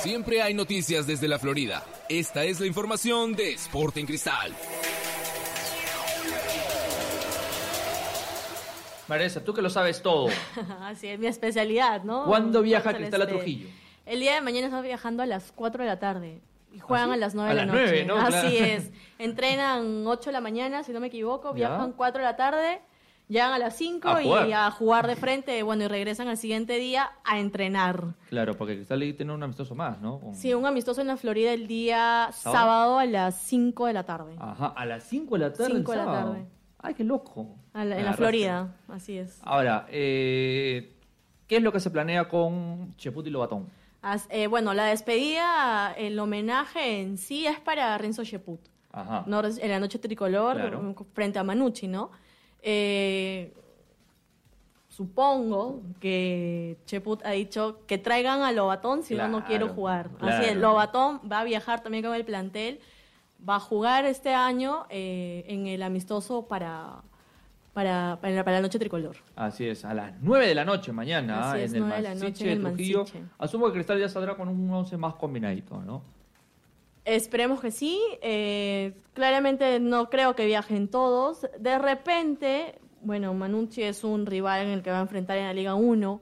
Siempre 0.01 0.41
hay 0.41 0.53
noticias 0.53 1.07
desde 1.07 1.29
la 1.29 1.39
Florida. 1.39 1.81
Esta 2.09 2.43
es 2.43 2.59
la 2.59 2.65
información 2.65 3.33
de 3.35 3.53
Sporting 3.53 4.05
Cristal. 4.05 4.51
Marisa, 9.07 9.43
tú 9.43 9.53
que 9.53 9.61
lo 9.61 9.69
sabes 9.69 10.01
todo. 10.01 10.27
Así 10.81 11.07
es, 11.07 11.19
mi 11.19 11.27
especialidad, 11.27 12.03
¿no? 12.03 12.25
¿Cuándo 12.25 12.61
viaja. 12.61 12.93
Cristal 12.93 13.21
a 13.21 13.27
Trujillo? 13.27 13.67
El 14.05 14.19
día 14.19 14.35
de 14.35 14.41
mañana 14.41 14.67
está 14.67 14.81
viajando 14.81 15.23
a 15.23 15.25
las 15.25 15.51
4 15.53 15.83
de 15.83 15.89
la 15.89 15.99
tarde. 15.99 16.41
Y 16.73 16.79
juegan 16.79 17.09
¿Ah, 17.11 17.13
sí? 17.13 17.17
a 17.17 17.19
las 17.21 17.35
9 17.35 17.49
A 17.49 17.53
de 17.53 17.59
la 17.59 17.65
las 17.65 17.75
noche. 17.75 18.03
9, 18.03 18.05
¿no? 18.05 18.15
Así 18.17 18.57
Claro. 18.57 18.65
es. 18.65 18.91
Entrenan 19.19 20.07
8 20.07 20.29
de 20.29 20.31
la 20.31 20.41
mañana, 20.41 20.83
si 20.83 20.91
no 20.91 20.99
me 20.99 21.07
equivoco. 21.07 21.49
Ya. 21.49 21.69
Viajan 21.69 21.93
4 21.93 22.19
de 22.21 22.25
la 22.27 22.35
tarde. 22.35 22.81
Llegan 23.29 23.53
a 23.53 23.57
las 23.57 23.75
5 23.77 24.09
A 24.09 24.21
y 24.47 24.51
a 24.53 24.69
jugar 24.71 25.07
de 25.07 25.15
frente. 25.15 25.61
Bueno, 25.63 25.85
y 25.85 25.87
regresan 25.87 26.27
al 26.27 26.37
siguiente 26.37 26.77
día 26.77 27.11
a 27.23 27.39
entrenar. 27.39 28.15
Claro, 28.29 28.55
porque 28.57 28.75
Cristal 28.75 28.99
tiene 29.15 29.33
un 29.33 29.41
amistoso 29.43 29.75
más, 29.75 30.01
¿no? 30.01 30.19
Con- 30.19 30.35
Sí, 30.35 30.53
un 30.53 30.65
amistoso 30.65 30.99
en 31.01 31.07
la 31.07 31.15
Florida 31.17 31.53
el 31.53 31.67
día 31.67 32.29
¿Sábado? 32.33 32.57
sábado 32.61 32.99
a 32.99 33.05
las 33.05 33.39
5 33.41 33.85
de 33.87 33.93
la 33.93 34.03
tarde. 34.03 34.35
Ajá, 34.39 34.67
a 34.75 34.85
las 34.85 35.03
5 35.05 35.35
de 35.35 35.39
la 35.39 35.53
tarde. 35.53 35.65
el 35.71 35.77
Cinco 35.77 35.91
de 35.93 35.97
la 35.99 36.05
tarde. 36.05 36.45
Ay, 36.83 36.93
qué 36.93 37.03
loco. 37.03 37.47
La- 37.73 37.97
en 37.97 38.05
la. 38.05 38.13
Florida, 38.13 38.75
así 38.89 39.17
es. 39.17 39.39
Ahora, 39.43 39.87
eh, 39.89 40.93
¿qué 41.47 41.55
es 41.57 41.63
lo 41.63 41.71
que 41.71 41.79
se 41.79 41.89
planea 41.89 42.27
con 42.27 42.93
Cheput 42.97 43.25
y 43.25 43.29
Lobatón? 43.31 43.67
As- 44.01 44.27
eh, 44.29 44.47
bueno, 44.47 44.73
la 44.73 44.85
despedida, 44.85 45.93
el 45.97 46.19
homenaje 46.19 46.99
en 47.01 47.17
sí 47.17 47.47
es 47.47 47.59
para 47.59 47.97
Renzo 47.97 48.23
Sheput. 48.23 48.59
Ajá. 48.91 49.23
¿no? 49.25 49.41
En 49.43 49.69
la 49.69 49.79
noche 49.79 49.97
tricolor, 49.97 50.55
Claro. 50.57 50.95
frente 51.13 51.39
a 51.39 51.43
Manucci, 51.43 51.87
¿no? 51.87 52.11
Eh, 52.61 53.51
supongo 54.89 55.81
que 55.99 56.77
Cheput 56.85 57.25
ha 57.25 57.31
dicho 57.31 57.79
que 57.87 57.97
traigan 57.97 58.41
a 58.43 58.51
Lobatón, 58.51 59.01
si 59.03 59.15
no, 59.15 59.27
no 59.27 59.45
quiero 59.45 59.69
jugar. 59.69 60.09
claro. 60.19 60.35
Así 60.37 60.49
es, 60.51 60.55
Lobatón 60.57 61.21
va 61.31 61.39
a 61.39 61.43
viajar 61.43 61.81
también 61.81 62.03
con 62.03 62.13
el 62.13 62.23
plantel, 62.25 62.79
va 63.47 63.55
a 63.55 63.59
jugar 63.59 64.05
este 64.05 64.33
año 64.33 64.85
eh, 64.89 65.43
en 65.47 65.67
el 65.67 65.83
amistoso 65.83 66.47
para, 66.47 67.01
para, 67.73 68.17
para, 68.21 68.33
la, 68.33 68.43
para 68.43 68.57
la 68.57 68.61
noche 68.61 68.79
tricolor. 68.79 69.17
Así 69.35 69.67
es, 69.67 69.83
a 69.85 69.93
las 69.93 70.13
9 70.21 70.47
de 70.47 70.55
la 70.55 70.65
noche 70.65 70.91
mañana 70.91 71.51
Así 71.51 71.61
es, 71.61 71.71
en 71.71 71.77
el 71.77 71.87
9 71.89 71.95
de 71.95 72.01
la 72.01 72.15
noche 72.15 72.43
en 72.45 72.49
el 72.51 72.63
de 72.63 72.69
Trujillo. 72.69 72.99
Mansiche. 72.99 73.23
Asumo 73.37 73.67
que 73.67 73.73
Cristal 73.73 73.99
ya 73.99 74.09
saldrá 74.09 74.35
con 74.35 74.47
un 74.47 74.71
11 74.71 74.97
más 74.97 75.15
combinadito, 75.15 75.81
¿no? 75.81 76.01
Esperemos 77.05 77.59
que 77.59 77.71
sí. 77.71 77.99
Eh, 78.21 78.93
claramente 79.13 79.79
no 79.79 80.09
creo 80.09 80.35
que 80.35 80.45
viajen 80.45 80.87
todos. 80.87 81.47
De 81.59 81.77
repente, 81.77 82.79
bueno, 83.01 83.33
Manucci 83.33 83.83
es 83.83 84.03
un 84.05 84.25
rival 84.25 84.67
en 84.67 84.69
el 84.69 84.83
que 84.83 84.91
va 84.91 84.99
a 84.99 85.01
enfrentar 85.01 85.37
en 85.37 85.45
la 85.45 85.53
Liga 85.53 85.75
1, 85.75 86.21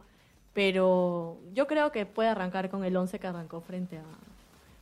pero 0.54 1.40
yo 1.54 1.68
creo 1.68 1.92
que 1.92 2.08
puede 2.08 2.30
arrancar 2.30 2.70
con 2.70 2.84
el 2.84 2.98
11 2.98 3.20
que 3.20 3.28
arrancó 3.28 3.62
frente 3.62 4.00
a 4.00 4.31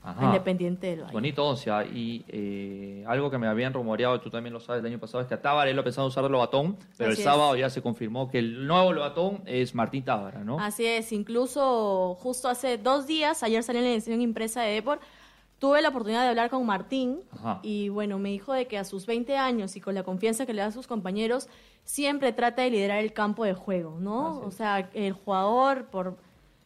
Ajá. 0.02 0.26
Independiente 0.28 0.88
del 0.88 1.02
Valle. 1.02 1.12
Bonito 1.14 1.46
once. 1.46 1.70
ah, 1.70 1.84
Y 1.84 2.24
eh, 2.30 3.04
algo 3.08 3.30
que 3.30 3.38
me 3.38 3.48
habían 3.48 3.74
rumoreado, 3.74 4.20
tú 4.22 4.30
también 4.30 4.54
lo 4.54 4.60
sabes, 4.62 4.80
el 4.80 4.86
año 4.86 4.98
pasado, 5.00 5.22
es 5.22 5.28
que 5.28 5.34
a 5.34 5.42
Tábara 5.42 5.72
lo 5.74 5.84
pensaba 5.84 6.08
usar 6.08 6.24
de 6.24 6.30
Lobatón, 6.30 6.78
pero 6.98 7.12
Así 7.12 7.22
el 7.22 7.26
es. 7.28 7.34
sábado 7.34 7.56
ya 7.58 7.70
se 7.70 7.82
confirmó 7.82 8.30
que 8.30 8.40
el 8.40 8.66
nuevo 8.66 8.94
Lobatón 8.94 9.42
es 9.46 9.76
Martín 9.76 10.06
Tábara, 10.06 10.44
¿no? 10.44 10.58
Así 10.60 10.86
es, 10.86 11.12
incluso 11.12 12.16
justo 12.20 12.48
hace 12.48 12.78
dos 12.78 13.08
días, 13.08 13.44
ayer 13.44 13.62
salió 13.62 13.82
en 13.82 13.88
la 13.88 13.94
edición 13.94 14.22
impresa 14.22 14.62
de 14.62 14.74
Depor, 14.76 15.00
tuve 15.60 15.82
la 15.82 15.90
oportunidad 15.90 16.22
de 16.24 16.30
hablar 16.30 16.50
con 16.50 16.66
Martín 16.66 17.20
Ajá. 17.34 17.60
y 17.62 17.90
bueno, 17.90 18.18
me 18.20 18.30
dijo 18.30 18.54
de 18.54 18.68
que 18.68 18.78
a 18.78 18.86
sus 18.86 19.06
20 19.06 19.36
años 19.36 19.76
y 19.76 19.82
con 19.82 19.96
la 19.96 20.04
confianza 20.04 20.46
que 20.46 20.54
le 20.54 20.62
da 20.62 20.68
a 20.68 20.72
sus 20.72 20.88
compañeros, 20.88 21.50
siempre 21.84 22.32
trata 22.32 22.62
de 22.62 22.70
liderar 22.72 23.00
el 23.00 23.12
campo 23.12 23.44
de 23.44 23.54
juego, 23.54 23.98
¿no? 24.00 24.40
O 24.40 24.52
sea, 24.52 24.90
el 24.94 25.12
jugador 25.12 25.88
por 25.88 26.16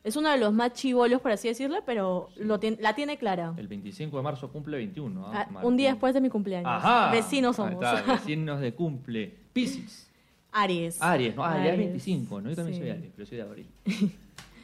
es 0.04 0.16
uno 0.18 0.30
de 0.30 0.38
los 0.38 0.52
más 0.54 0.74
chivolos, 0.74 1.22
por 1.22 1.32
así 1.32 1.48
decirlo, 1.48 1.78
pero 1.86 2.30
lo 2.38 2.60
tien- 2.60 2.78
la 2.82 2.94
tiene 2.96 3.18
clara. 3.18 3.54
El 3.58 3.68
25 3.68 4.18
de 4.18 4.24
marzo 4.24 4.52
cumple 4.52 4.78
21. 4.78 5.26
Ah, 5.28 5.48
¿ah? 5.56 5.60
un 5.64 5.78
día 5.78 5.92
después 5.92 6.14
de 6.14 6.22
mi 6.22 6.30
cumpleaños. 6.30 6.70
Ajá. 6.72 7.10
Vecinos 7.12 7.58
Ahí 7.60 7.72
somos. 7.72 7.84
está, 7.86 8.02
vecinos 8.14 8.60
de 8.60 8.74
cumple. 8.74 9.34
Piscis. 9.54 10.10
Aries. 10.52 11.02
Aries, 11.02 11.36
¿no? 11.36 11.44
Ah, 11.44 11.56
ya 11.58 11.66
es 11.68 11.74
Aries. 11.74 11.88
25, 11.88 12.42
¿no? 12.42 12.50
Yo 12.50 12.56
también 12.56 12.76
Sí. 12.76 12.82
soy 12.82 12.90
Aries, 12.92 13.12
pero 13.16 13.26
soy 13.26 13.38
de 13.38 13.44
abril. 13.44 13.68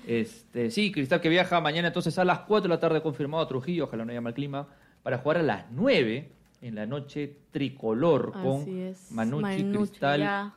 este, 0.08 0.72
sí, 0.72 0.92
Cristal 0.92 1.22
que 1.22 1.30
viaja 1.30 1.60
mañana 1.62 1.88
entonces 1.88 2.18
a 2.20 2.26
las 2.26 2.40
4 2.40 2.64
de 2.64 2.76
la 2.76 2.80
tarde 2.80 3.02
confirmado 3.02 3.44
a 3.44 3.48
Trujillo, 3.48 3.86
ojalá 3.86 4.06
no 4.06 4.12
haya 4.12 4.22
mal 4.22 4.34
clima, 4.34 4.68
para 5.04 5.18
jugar 5.20 5.38
a 5.38 5.44
las 5.44 5.66
9 5.72 6.32
en 6.62 6.76
la 6.76 6.86
noche 6.86 7.38
tricolor 7.52 8.34
con 8.34 8.62
Así. 8.62 8.94
Manucci, 9.12 9.42
Manucci, 9.64 9.64
Cristal, 9.78 10.20
ya. 10.20 10.54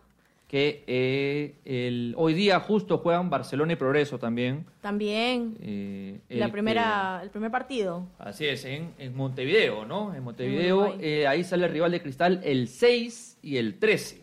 Que 0.53 0.85
eh, 0.87 1.55
el, 1.65 2.15
hoy 2.19 2.35
día 2.35 2.61
justo 2.61 2.99
juegan 2.99 3.31
Barcelona 3.31 3.73
y 3.73 3.77
Progreso 3.77 4.19
también. 4.19 4.67
También 4.83 5.57
eh, 5.63 6.21
la 6.29 6.45
el 6.45 6.53
primera, 6.53 7.21
el 7.23 7.31
primer 7.31 7.51
partido. 7.51 8.07
así 8.19 8.45
es, 8.45 8.67
en, 8.67 8.93
en 8.99 9.17
Montevideo, 9.17 9.87
¿no? 9.87 10.15
En 10.15 10.23
Montevideo, 10.23 10.99
eh, 11.01 11.27
ahí 11.27 11.43
sale 11.43 11.65
el 11.65 11.73
rival 11.73 11.93
de 11.93 12.03
Cristal 12.03 12.43
el 12.45 12.69
6 12.69 13.39
y 13.41 13.57
el 13.57 13.79
13. 13.79 14.21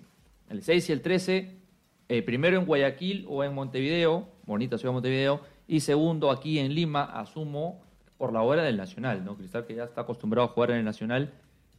El 0.51 0.61
6 0.61 0.89
y 0.89 0.91
el 0.91 1.01
13, 1.01 1.55
eh, 2.09 2.21
primero 2.21 2.59
en 2.59 2.67
Guayaquil 2.67 3.25
o 3.27 3.43
en 3.43 3.55
Montevideo, 3.55 4.29
bonita 4.45 4.77
ciudad 4.77 4.91
de 4.91 4.97
Montevideo, 4.97 5.41
y 5.67 5.79
segundo 5.79 6.29
aquí 6.29 6.59
en 6.59 6.75
Lima, 6.75 7.05
asumo 7.05 7.81
por 8.19 8.33
la 8.33 8.43
hora 8.43 8.61
del 8.61 8.77
Nacional, 8.77 9.25
¿no? 9.25 9.35
Cristal 9.35 9.65
que 9.65 9.73
ya 9.73 9.85
está 9.85 10.01
acostumbrado 10.01 10.47
a 10.47 10.51
jugar 10.51 10.69
en 10.69 10.77
el 10.77 10.85
Nacional 10.85 11.33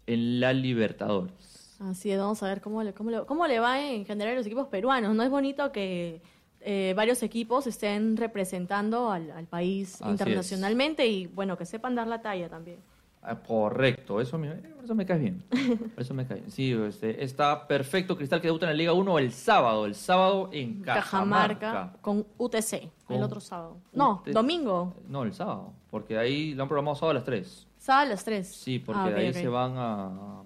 en 0.08 0.40
la 0.40 0.52
Libertadores. 0.52 1.59
Así 1.80 2.10
es, 2.10 2.18
vamos 2.18 2.42
a 2.42 2.46
ver 2.46 2.60
cómo 2.60 2.82
le, 2.82 2.92
cómo 2.92 3.10
le, 3.10 3.24
cómo 3.24 3.46
le 3.46 3.58
va 3.58 3.80
en 3.80 4.04
general 4.04 4.34
a 4.34 4.36
los 4.36 4.46
equipos 4.46 4.68
peruanos. 4.68 5.14
No 5.14 5.22
es 5.22 5.30
bonito 5.30 5.72
que 5.72 6.20
eh, 6.60 6.92
varios 6.94 7.22
equipos 7.22 7.66
estén 7.66 8.16
representando 8.16 9.10
al, 9.10 9.30
al 9.30 9.46
país 9.46 10.00
Así 10.02 10.10
internacionalmente 10.10 11.06
y 11.06 11.26
bueno, 11.26 11.56
que 11.56 11.64
sepan 11.64 11.94
dar 11.94 12.06
la 12.06 12.20
talla 12.20 12.48
también. 12.50 12.80
Ah, 13.22 13.36
correcto, 13.36 14.20
eso 14.20 14.38
me, 14.38 14.60
eso 14.82 14.94
me 14.94 15.04
cae 15.04 15.18
bien. 15.18 15.44
Eso 15.98 16.14
me 16.14 16.26
cae 16.26 16.38
bien. 16.38 16.50
Sí, 16.50 16.72
este, 16.72 17.22
está 17.22 17.66
perfecto. 17.66 18.16
Cristal 18.16 18.40
que 18.40 18.48
debuta 18.48 18.64
en 18.64 18.70
la 18.70 18.76
Liga 18.76 18.94
1 18.94 19.18
el 19.18 19.32
sábado, 19.32 19.84
el 19.84 19.94
sábado 19.94 20.48
en 20.52 20.80
Cajamarca. 20.80 21.58
Cajamarca 21.60 21.98
con 22.00 22.26
UTC 22.38 22.90
Con 23.04 23.16
el 23.16 23.22
otro 23.22 23.40
sábado. 23.40 23.76
No, 23.92 24.22
UTC. 24.22 24.32
domingo. 24.32 24.94
No, 25.06 25.24
el 25.24 25.34
sábado, 25.34 25.74
porque 25.90 26.16
ahí 26.16 26.54
lo 26.54 26.62
han 26.62 26.68
programado 26.68 26.96
sábado 26.96 27.10
a 27.10 27.14
las 27.14 27.24
3. 27.24 27.66
Sábado 27.76 28.06
a 28.06 28.08
las 28.10 28.24
3. 28.24 28.46
Sí, 28.46 28.78
porque 28.78 29.10
de 29.10 29.20
ahí 29.20 29.34
se 29.34 29.48
van 29.48 29.74
a... 29.76 30.39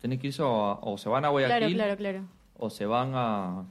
Tienen 0.00 0.18
que 0.18 0.28
irse 0.28 0.42
o 0.42 0.96
se 0.98 1.08
van 1.08 1.24
a 1.24 1.28
Guayaquil 1.28 1.74
Claro, 1.74 1.96
claro, 1.96 1.96
claro. 1.96 2.24
o 2.58 2.70
se 2.70 2.86
van 2.86 3.12
a, 3.14 3.64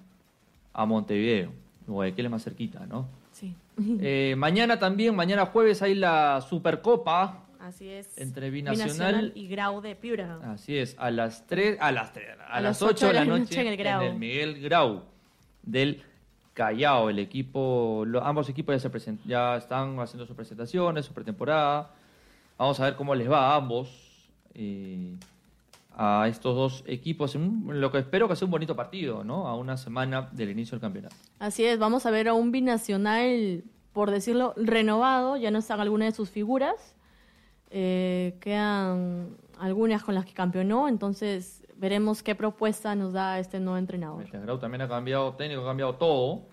a 0.74 0.86
Montevideo. 0.86 1.52
Guayaquil 1.88 2.26
es 2.26 2.32
más 2.32 2.44
cerquita, 2.44 2.86
¿no? 2.86 3.08
Sí. 3.32 3.56
Eh, 4.02 4.36
mañana 4.38 4.78
también, 4.78 5.16
mañana 5.16 5.46
jueves 5.46 5.82
hay 5.82 5.96
la 5.96 6.42
Supercopa. 6.42 7.46
Así 7.60 7.90
es. 7.90 8.18
Entre 8.18 8.50
Binacional- 8.52 9.32
y 9.36 9.48
Grau 9.48 9.82
de 9.82 9.96
Piura. 9.96 10.40
Así 10.44 10.78
es, 10.78 10.96
a 11.00 11.12
las 11.12 11.46
3, 11.48 11.78
a 11.82 11.92
las 11.92 12.14
3, 12.14 12.28
a, 12.40 12.44
A 12.58 12.62
las 12.62 12.82
las 12.82 12.90
8 12.90 13.08
de 13.08 13.14
la 13.14 13.26
noche 13.26 13.60
en 13.62 13.68
el 13.68 13.78
Grau. 13.78 14.14
Miguel 14.14 14.62
Grau 14.62 15.02
del 15.64 16.02
Callao, 16.54 17.10
el 17.10 17.20
equipo, 17.20 18.04
lo- 18.06 18.24
ambos 18.24 18.48
equipos 18.50 18.76
ya 18.76 18.80
se 18.80 18.92
present- 18.92 19.20
ya 19.26 19.58
están 19.58 20.00
haciendo 20.00 20.26
sus 20.26 20.36
presentaciones, 20.36 21.06
su 21.06 21.14
pretemporada. 21.14 21.92
Vamos 22.58 22.80
a 22.80 22.86
ver 22.86 22.96
cómo 22.96 23.14
les 23.16 23.30
va 23.30 23.52
a 23.54 23.56
ambos 23.56 23.90
eh, 24.54 25.16
a 26.02 26.30
estos 26.30 26.56
dos 26.56 26.84
equipos 26.88 27.36
en 27.36 27.82
lo 27.82 27.92
que 27.92 27.98
espero 27.98 28.30
que 28.30 28.36
sea 28.38 28.46
un 28.46 28.52
bonito 28.52 28.74
partido, 28.74 29.26
¿no? 29.26 29.50
A 29.50 29.56
una 29.56 29.76
semana 29.76 30.30
del 30.32 30.50
inicio 30.50 30.72
del 30.72 30.80
campeonato. 30.80 31.14
Así 31.40 31.66
es, 31.66 31.78
vamos 31.78 32.06
a 32.06 32.12
ver 32.12 32.30
a 32.30 32.34
un 32.34 32.54
binacional, 32.54 33.66
por 33.92 34.10
decirlo, 34.10 34.54
renovado. 34.56 35.36
Ya 35.36 35.52
no 35.52 35.60
están 35.60 35.82
algunas 35.82 36.14
de 36.14 36.16
sus 36.16 36.30
figuras. 36.30 36.96
Eh, 37.70 38.38
quedan 38.40 39.36
algunas 39.60 40.02
con 40.02 40.16
las 40.16 40.26
que 40.26 40.32
campeonó. 40.32 40.88
Entonces, 40.88 41.68
veremos 41.76 42.24
qué 42.24 42.34
propuesta 42.34 42.96
nos 42.96 43.12
da 43.12 43.38
este 43.38 43.60
nuevo 43.60 43.78
entrenador. 43.78 44.24
Este 44.24 44.40
Grau 44.40 44.58
también 44.58 44.84
ha 44.84 44.88
cambiado 44.88 45.34
técnico, 45.34 45.64
ha 45.64 45.66
cambiado 45.66 45.96
todo. 45.96 46.44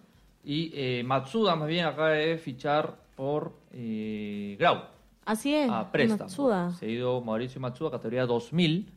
Y 0.42 0.72
eh, 0.74 1.04
Matsuda 1.04 1.54
más 1.54 1.68
bien 1.68 1.86
acaba 1.86 2.10
de 2.10 2.36
fichar 2.38 2.96
por 3.14 3.52
eh, 3.70 4.56
Grau. 4.58 4.86
Así 5.24 5.54
es, 5.54 5.70
a 5.70 5.92
préstamo. 5.92 6.24
Matsuda. 6.24 6.72
Se 6.72 6.86
ha 6.86 6.88
ido 6.88 7.20
Mauricio 7.20 7.60
Matsuda, 7.60 7.92
categoría 7.92 8.26
2000 8.26 8.95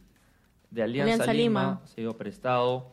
de 0.71 0.83
Alianza, 0.83 1.13
Alianza 1.13 1.33
Lima. 1.33 1.61
Lima. 1.61 1.81
Se 1.85 2.01
ha 2.01 2.03
ido 2.03 2.17
prestado 2.17 2.87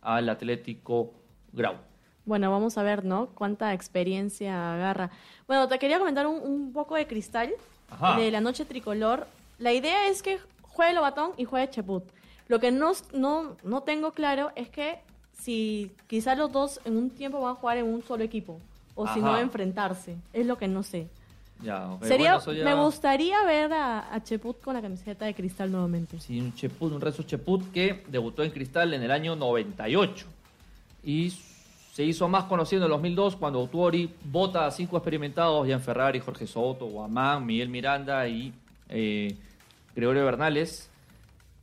al 0.00 0.28
Atlético 0.28 1.12
Grau. 1.52 1.76
Bueno, 2.24 2.50
vamos 2.50 2.78
a 2.78 2.82
ver, 2.82 3.04
¿no? 3.04 3.30
Cuánta 3.34 3.72
experiencia 3.72 4.74
agarra. 4.74 5.10
Bueno, 5.46 5.66
te 5.68 5.78
quería 5.78 5.98
comentar 5.98 6.26
un, 6.26 6.40
un 6.40 6.72
poco 6.72 6.94
de 6.94 7.06
cristal 7.06 7.50
Ajá. 7.90 8.16
de 8.16 8.30
la 8.30 8.40
noche 8.40 8.64
tricolor. 8.64 9.26
La 9.58 9.72
idea 9.72 10.08
es 10.08 10.22
que 10.22 10.38
juegue 10.62 10.94
Lobatón 10.94 11.32
y 11.36 11.44
juegue 11.44 11.68
Cheput. 11.70 12.04
Lo 12.48 12.60
que 12.60 12.70
no, 12.70 12.92
no, 13.12 13.56
no 13.64 13.82
tengo 13.82 14.12
claro 14.12 14.52
es 14.54 14.68
que 14.68 15.00
si 15.32 15.90
quizás 16.06 16.38
los 16.38 16.52
dos 16.52 16.80
en 16.84 16.96
un 16.96 17.10
tiempo 17.10 17.40
van 17.40 17.52
a 17.52 17.54
jugar 17.54 17.78
en 17.78 17.86
un 17.86 18.02
solo 18.02 18.22
equipo 18.24 18.60
o 18.94 19.08
si 19.08 19.20
no 19.20 19.38
enfrentarse. 19.38 20.16
Es 20.32 20.46
lo 20.46 20.58
que 20.58 20.68
no 20.68 20.82
sé. 20.82 21.08
Ya, 21.62 21.88
ok, 21.92 22.02
Sería, 22.04 22.34
bueno, 22.36 22.38
eso 22.38 22.52
ya- 22.52 22.64
Me 22.64 22.74
gustaría 22.74 23.44
ver 23.44 23.72
a, 23.72 24.12
a 24.14 24.22
Cheput 24.22 24.60
con 24.60 24.74
la 24.74 24.82
camiseta 24.82 25.24
de 25.26 25.34
cristal 25.34 25.70
nuevamente. 25.70 26.18
Sí, 26.20 26.40
un 26.40 26.54
Cheput, 26.54 26.92
un 26.92 27.00
Rezo 27.00 27.22
Cheput 27.22 27.70
que 27.72 28.04
debutó 28.08 28.42
en 28.42 28.50
Cristal 28.50 28.92
en 28.94 29.02
el 29.02 29.10
año 29.10 29.36
98. 29.36 30.26
Y 31.04 31.30
se 31.92 32.04
hizo 32.04 32.28
más 32.28 32.44
conocido 32.44 32.80
en 32.82 32.84
el 32.86 32.90
2002 32.90 33.36
cuando 33.36 33.60
Autuori 33.60 34.12
vota 34.24 34.66
a 34.66 34.70
cinco 34.70 34.96
experimentados, 34.96 35.68
Jan 35.68 35.80
Ferrari, 35.80 36.20
Jorge 36.20 36.46
Soto, 36.46 36.86
Guamán, 36.86 37.44
Miguel 37.46 37.68
Miranda 37.68 38.26
y 38.26 38.52
eh, 38.88 39.36
Gregorio 39.94 40.24
Bernales. 40.24 40.88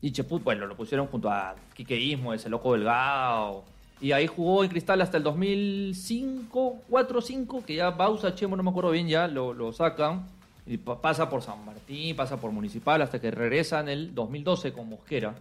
Y 0.02 0.12
Cheput, 0.12 0.44
bueno, 0.44 0.66
lo 0.66 0.76
pusieron 0.78 1.08
junto 1.08 1.30
a 1.30 1.56
Quique 1.74 1.98
Ismo, 2.00 2.34
ese 2.34 2.48
loco 2.50 2.72
Delgado. 2.74 3.64
Y 4.02 4.12
ahí 4.14 4.28
jugó 4.28 4.64
en 4.64 4.70
Cristal 4.70 5.02
hasta 5.02 5.18
el 5.18 5.24
2005, 5.24 6.82
4-5, 6.90 7.64
que 7.66 7.76
ya 7.76 7.90
Bausa, 7.92 8.34
Chemo, 8.34 8.56
no 8.56 8.64
me 8.64 8.70
acuerdo 8.70 8.92
bien, 8.92 9.08
ya 9.08 9.28
lo, 9.28 9.54
lo 9.54 9.74
sacan. 9.74 10.26
Y 10.66 10.78
pa- 10.78 11.02
pasa 11.02 11.30
por 11.30 11.42
San 11.42 11.66
Martín, 11.66 12.16
pasa 12.16 12.38
por 12.40 12.52
Municipal, 12.52 13.02
hasta 13.02 13.20
que 13.20 13.32
regresa 13.32 13.80
en 13.82 13.90
el 13.90 14.16
2012 14.16 14.72
con 14.72 14.88
Mosquera. 14.90 15.36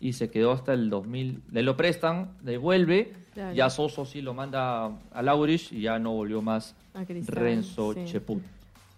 Y 0.00 0.12
se 0.12 0.30
quedó 0.30 0.52
hasta 0.52 0.74
el 0.74 0.90
2000. 0.90 1.42
Le 1.52 1.62
lo 1.62 1.76
prestan, 1.76 2.32
devuelve. 2.42 3.14
Claro. 3.32 3.54
Ya 3.54 3.70
Soso 3.70 4.04
sí 4.04 4.20
lo 4.20 4.34
manda 4.34 4.90
a 5.12 5.22
Laurich 5.22 5.72
y 5.72 5.82
ya 5.82 5.98
no 5.98 6.12
volvió 6.12 6.42
más 6.42 6.74
Cristal, 7.06 7.34
Renzo 7.36 7.94
sí. 7.94 8.04
Cheput. 8.04 8.42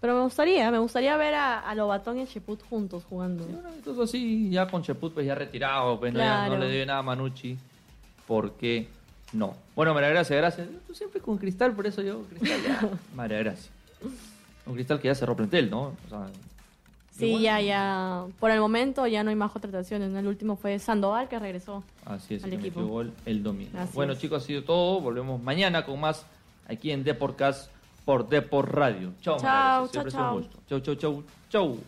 Pero 0.01 0.15
me 0.15 0.21
gustaría, 0.23 0.71
me 0.71 0.79
gustaría 0.79 1.15
ver 1.17 1.35
a, 1.35 1.59
a 1.59 1.75
Lobatón 1.75 2.19
y 2.19 2.21
a 2.21 2.25
Cheput 2.25 2.61
juntos 2.69 3.03
jugando. 3.09 3.43
Y 3.47 3.51
bueno, 3.53 3.69
entonces 3.73 4.03
así, 4.03 4.49
ya 4.49 4.67
con 4.67 4.81
Cheput 4.81 5.13
pues 5.13 5.25
ya 5.25 5.35
retirado, 5.35 5.99
pues 5.99 6.13
no, 6.13 6.19
ya 6.19 6.43
no 6.43 6.47
Claro. 6.55 6.63
le 6.65 6.69
debe 6.71 6.85
nada 6.85 6.99
a 6.99 7.03
Manucci. 7.03 7.57
¿Por 8.29 8.51
qué 8.53 8.87
no? 9.33 9.55
Bueno, 9.75 9.95
María 9.95 10.09
Gracia, 10.09 10.37
gracias. 10.37 10.67
Tú 10.85 10.93
siempre 10.93 11.19
con 11.19 11.39
Cristal, 11.39 11.73
por 11.73 11.87
eso 11.87 12.03
yo, 12.03 12.21
Cristal 12.29 12.61
ya. 12.63 12.89
María 13.15 13.39
Gracia. 13.39 13.71
Un 14.67 14.75
Cristal 14.75 14.99
que 15.01 15.07
ya 15.07 15.15
cerró 15.15 15.35
plantel, 15.35 15.67
¿no? 15.71 15.81
O 16.05 16.09
sea, 16.09 16.27
Sí, 17.11 17.41
ya, 17.41 17.59
ya. 17.59 18.25
Por 18.39 18.51
el 18.51 18.59
momento 18.59 19.07
ya 19.07 19.23
no 19.23 19.31
hay 19.31 19.35
más 19.35 19.51
contrataciones. 19.51 20.11
¿no? 20.11 20.19
El 20.19 20.27
último 20.27 20.55
fue 20.55 20.77
Sandoval 20.77 21.27
que 21.27 21.39
regresó. 21.39 21.83
Así 22.05 22.35
es, 22.35 22.43
al 22.43 22.53
equipo. 22.53 22.81
gol 22.85 23.11
el 23.25 23.41
domingo. 23.41 23.77
Así 23.77 23.91
bueno, 23.95 24.13
es. 24.13 24.19
chicos, 24.19 24.43
ha 24.43 24.45
sido 24.45 24.63
todo. 24.63 25.01
Volvemos 25.01 25.41
mañana 25.41 25.85
con 25.85 25.99
más 25.99 26.25
aquí 26.67 26.91
en 26.91 27.03
Deportcast 27.03 27.71
por 28.05 28.29
Deport 28.29 28.69
Radio. 28.69 29.11
Chao, 29.21 29.37
Chao, 29.37 29.87
chao. 29.87 30.41
Chau, 30.69 30.79
chau, 30.79 30.95
chau, 30.95 31.23
chau. 31.49 31.79